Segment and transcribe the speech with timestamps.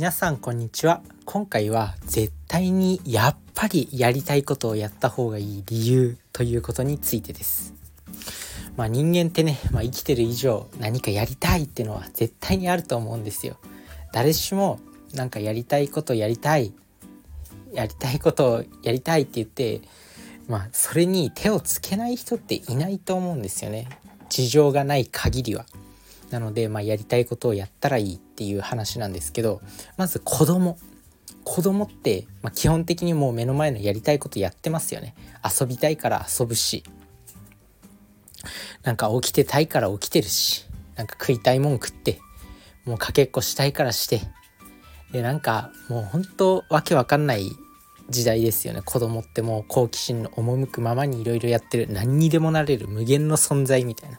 [0.00, 1.02] 皆さんこんにちは。
[1.26, 7.74] 今回は絶対にやっぱりやりたいことをやった方がいい理由ということについてです。
[8.78, 13.58] まあ人間ってね、まあ、生きてる以上何かやりたいっていうのは絶対にあると思うんですよ。
[14.10, 14.80] 誰しも
[15.12, 16.72] なんかやりたいことやりたい
[17.74, 19.82] やりたいことをやりたいって言って
[20.48, 23.86] まあそれに手をつけない人っていないと思うんですよね。
[24.30, 25.66] 事情がない限りは。
[26.30, 29.60] なので、まあ、やりたいことをやったらいいっていう話なんですけど
[29.96, 30.78] まず子供。
[31.42, 35.14] 子供って、まあ、基本的にもう目の前のやりたいことやってますよね。
[35.42, 36.84] 遊びたいから遊ぶし。
[38.82, 40.66] なんか起きてたいから起きてるし。
[40.96, 42.20] なんか食いたいもん食って。
[42.84, 44.20] もうかけっこしたいからして。
[45.12, 47.50] でなんかもうほんとわけわかんない
[48.10, 48.82] 時代ですよね。
[48.82, 51.88] 子供ってもう好奇心の赴くままにいろいろやってる。
[51.90, 54.18] 何にでもなれる無限の存在みたいな。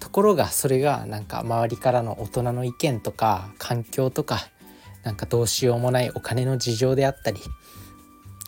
[0.00, 4.48] ところがそれがなんか周りからの大人の意見とか環境とか
[5.04, 7.40] なんかどうしようもないお金の事情であったり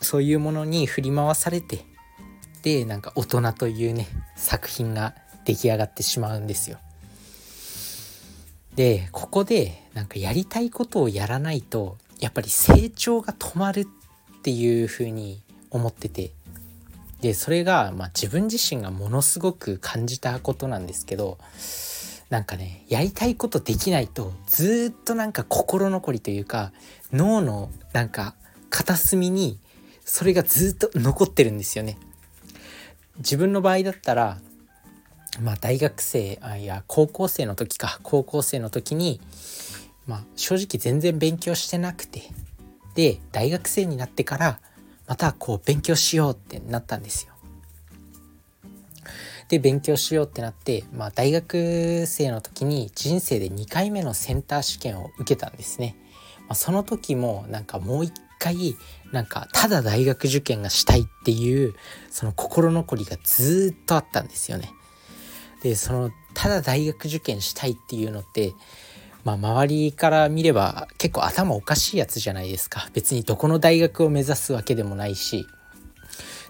[0.01, 1.85] そういうものに振り回されて
[2.63, 6.77] でなんか大人というね作品が出来上がってしまうんですよ。
[8.75, 16.31] でここでなんかやりたいことをやらないとやっぱり成長が止まるっていうふうに思ってて
[17.23, 21.37] でそれが、まあ、自分自身がものすごく感じたことなんですけど
[22.29, 26.73] なんかねやりたいことできないとずっとなんか心残りというか
[27.13, 28.35] 脳のなんか
[28.69, 29.57] 片隅に
[30.03, 31.97] それがずっと残ってるんですよね。
[33.19, 34.39] 自分の場合だったら
[35.41, 39.21] まあ大学生あいや高校生の時か高校生の時に
[40.07, 42.23] まあ正直全然勉強してなくて
[42.95, 44.59] で大学生になってから
[45.13, 47.33] またこう勉強しようってなったんですよ。
[49.47, 55.95] で勉強しようってなって、まあ、大学生の時に人生で2回目のセンター試験を受けたんですね。
[56.39, 58.75] まあ、その時もなんかもう一回
[59.11, 61.75] なんかただ大学受験がしたいっていう
[62.09, 64.71] その心残りがずっとあったんですよね。
[65.61, 68.53] でそのただ大学受験したいっていうのって
[69.23, 72.89] まあ周りから見れば結構頭おかしいやつじゃないですか。
[72.93, 75.47] 別にどこの大学を目指すわけでもないし。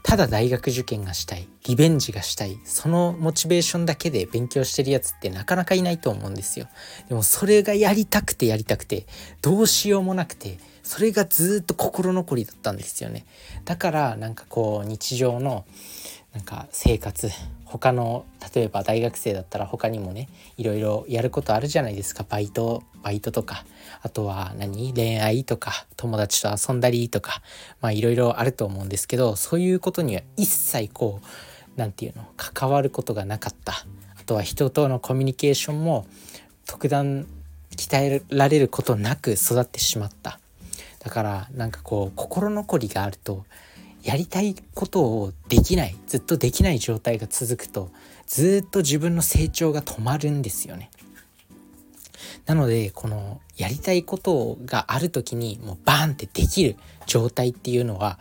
[0.04, 1.48] ただ大学受験がしたい。
[1.66, 2.60] リベンジがしたい。
[2.66, 6.68] そのモチベーションだけで勉強してるやつってなかなかいないと思うんですよ。
[7.08, 9.08] でもそれがやりたくてやりたくて
[9.42, 13.26] どうしようもなくてそれがずっと心残りだったんですよね。
[13.64, 15.66] だからなんかこう日常の
[16.34, 17.30] なんか生活。
[17.66, 22.26] 他の例えば大学生だったら他にもねいろいろやることあるじゃないですか。
[22.28, 23.66] バイトバイトとか。
[24.02, 24.94] あとは何？
[24.94, 25.86] 恋愛とか。
[25.96, 27.42] 友達と遊んだりとか。
[27.82, 31.26] まあいろいろあると思うんですけどそういうことには一切こう
[31.76, 32.26] 何て言うの？
[32.38, 33.74] 関わることがなかった。
[34.20, 36.06] あとは人とのコミュニケーションも
[36.66, 37.28] 特段
[37.76, 40.40] 鍛えられることなく育ってしまった。
[41.00, 43.46] だからなんかこう心残りがあると
[44.04, 47.90] やりたいことをできないずっとできない状態が続くと
[48.28, 50.90] ずっと自分の成長が止まるんですよね。
[52.46, 56.76] なのでこのやりたいことがある時にもうバーンってできる
[57.06, 58.20] 状態っていうのは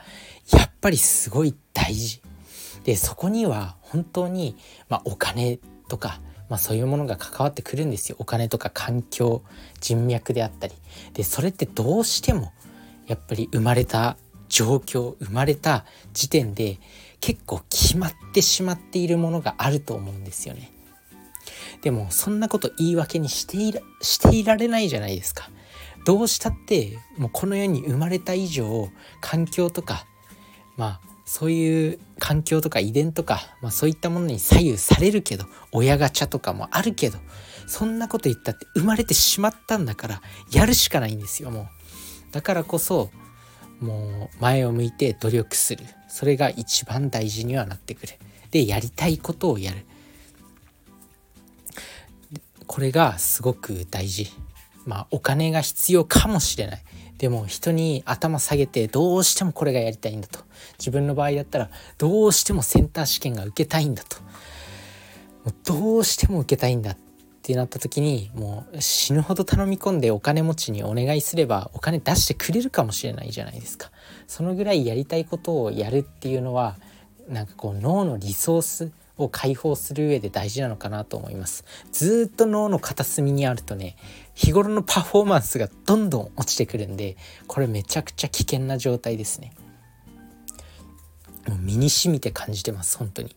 [0.53, 2.20] やっぱりすごい大事。
[2.84, 4.56] でそこには本当に、
[4.88, 8.16] まあ、お金とか、まあ、そういうものが関わってくるんですよ。
[8.19, 9.43] お金とか環境
[9.81, 10.75] 人脈であったり。
[11.14, 12.53] でそれってどうしても
[13.06, 14.16] やっぱり生まれた
[14.53, 16.79] 状況生まれた時点で
[17.21, 20.71] 結構決まってしまっているものがあると思うんですよね。
[21.81, 25.51] でもそんなこと言い訳にしていらしていられないじゃないですか。
[26.05, 30.05] どうしたってもうこの世に生まれた以上環境とか
[30.77, 37.19] まあそういう環境とか遺伝とか、まあ、そういったものに左右されるけど親ガチャとかもあるけど
[37.67, 41.67] そんなこと言ったって生まれてしまったんだからやるしかないんですよもう。
[42.33, 43.11] だからこそ
[43.82, 45.84] もう前を向いて努力する。
[46.09, 48.15] それが一番大事にはなってくる。
[48.50, 49.84] でやりたいことをやる。
[52.67, 54.29] これがすごく大事。
[54.87, 56.82] まあお金が必要かもしれない。
[57.19, 60.40] でも人に頭下げてどうしてもこれがやりたいんだと。
[60.78, 64.17] 自分の場合だったらどうしてもセンター試験が受けたいんだと。
[65.64, 67.12] どうしても受けたいんだって。
[67.43, 73.91] ってなった時にもう死ぬほど頼み込んでお金持ちにお願いすればお金出してくれるかもしれないじゃないですか。
[74.29, 76.77] そのぐらいやりたいことをやるっていうのは
[77.29, 81.65] なんかこう脳のリソースを解放する上で大事なのかなと思います。
[81.91, 83.97] ずっと脳の片隅にあるとね
[84.35, 87.17] 日頃のパフォーマンスがどんどん落ちてくるんで
[87.49, 89.53] これめちゃくちゃ危険な状態ですね。
[91.49, 93.35] もう身に染みて感じてます本当に。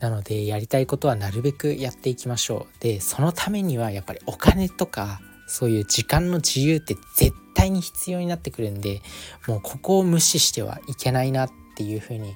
[0.00, 9.02] なのでやりたいことはなるべくやっていきましょうでそのためにはやっぱりお金とかそういう時間の自由って絶対に必要になってくるんで
[9.46, 12.34] もうここを無視してはいけないなっていうふうに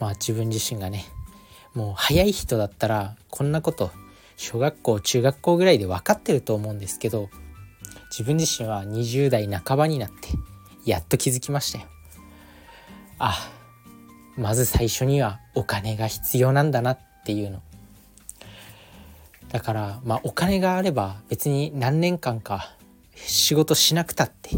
[0.00, 1.04] まあ自分自身がね
[1.74, 3.90] もう早い人だったらこんなこと
[4.36, 7.30] 小学校中学校ぐらいで分かってると思うんですけど
[8.10, 10.28] 自分自身は20代半ばになって
[10.84, 11.86] やっと気づきましたよ。
[13.18, 13.53] あ
[14.36, 17.62] まず最初にはお金が必要なんだなっていうの。
[19.50, 22.74] だからまあお金があれば別に何年間か
[23.14, 24.50] 仕事しなくたって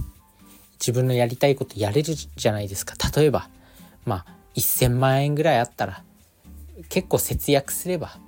[0.80, 3.48] 自分のやりたいことやれるじゃないですか例えば
[4.06, 6.02] まあ1,000万円ぐらいあったら
[6.88, 8.18] 結構節約すれば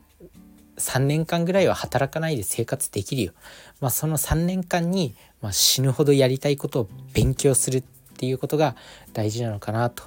[0.79, 3.33] 3年間ぐらいは働かないで生活できるよ。
[3.81, 7.83] まあ、その3年間に、まあ、死ぬほどやりたいことを勉強するっ
[8.17, 8.77] ていうことが
[9.13, 10.05] 大事なのかなと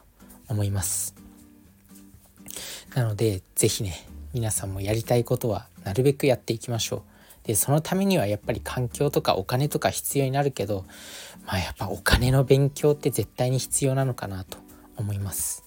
[0.47, 1.20] 思います。
[2.95, 7.01] なので是非ね皆さんもやりたいことはなるべくやっていきましょう。
[7.47, 10.85] でそのためにはやっぱり環境とかお金とか必要になるけど
[11.45, 14.57] まあやっぱお金の勉強って絶対に必要なのかなと
[14.97, 15.63] 思います。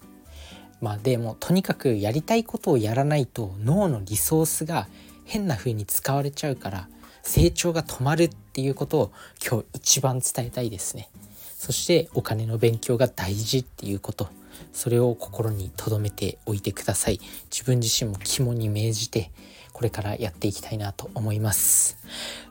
[0.80, 4.86] まあでもとにかくやりたいことをやらないと脳のリソースが
[5.24, 6.88] 変な風に使われちゃうから
[7.22, 9.12] 成長が止まるっていうことを
[9.44, 11.08] 今日一番伝えたいですね。
[11.56, 14.28] そしてお金の勉強が大事っていうこと
[14.72, 17.20] それを心に留めておいてください。
[17.50, 19.30] 自分自身も肝に銘じて
[19.72, 21.98] これからやっていきたいなと思います。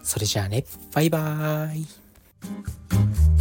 [0.04, 0.66] それじゃあね。
[0.94, 3.33] バイバーイ。